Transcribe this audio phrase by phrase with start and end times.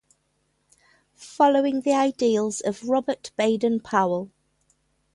[1.13, 4.31] Following the ideals of Robert Baden-Powell.